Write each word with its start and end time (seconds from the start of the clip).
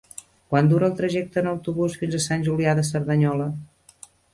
Quant 0.53 0.71
dura 0.71 0.87
el 0.87 0.95
trajecte 1.01 1.41
en 1.43 1.51
autobús 1.53 2.01
fins 2.03 2.19
a 2.19 2.25
Sant 2.27 2.49
Julià 2.51 2.77
de 2.83 2.91
Cerdanyola? 2.93 3.55